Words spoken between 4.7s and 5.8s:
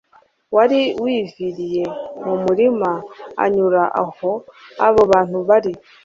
abo bantu bari.